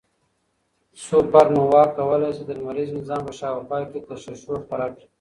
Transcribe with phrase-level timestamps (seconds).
[1.05, 5.05] سوپرنووا کولای شي د لمریز نظام په شاوخوا کې تشعشع خپره کړي.